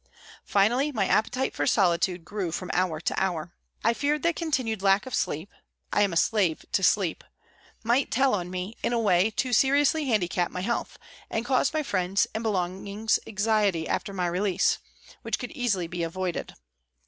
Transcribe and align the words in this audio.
Finally, 0.45 0.91
my 0.91 1.05
appetite 1.05 1.53
for 1.53 1.67
solitude 1.67 2.25
grew 2.25 2.51
from 2.51 2.71
hour 2.73 2.99
to 2.99 3.13
hour. 3.21 3.53
I 3.83 3.93
feared 3.93 4.23
that 4.23 4.35
continued 4.35 4.81
lack 4.81 5.05
of 5.05 5.13
sleep 5.13 5.51
(I 5.93 6.01
am 6.01 6.11
a 6.11 6.17
slave 6.17 6.65
to 6.71 6.81
sleep) 6.81 7.23
might 7.83 8.09
tell 8.09 8.33
on 8.33 8.49
me 8.49 8.75
in 8.81 8.93
a 8.93 8.99
way 8.99 9.29
to 9.29 9.53
seriously 9.53 10.05
handicap 10.07 10.49
my 10.49 10.61
health 10.61 10.97
and 11.29 11.45
cause 11.45 11.71
my 11.71 11.83
friends 11.83 12.25
and 12.33 12.41
belongings 12.41 13.19
anxiety 13.27 13.87
after 13.87 14.11
my 14.11 14.25
release, 14.25 14.79
which 15.21 15.37
could 15.37 15.51
easily 15.51 15.85
be 15.85 16.01
avoided. 16.01 16.55